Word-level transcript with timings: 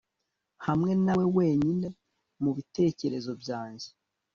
hamwe 0.65 0.91
nawe 1.05 1.25
wenyine 1.37 1.87
mubitekerezo 2.41 3.31
byanjye 3.41 3.87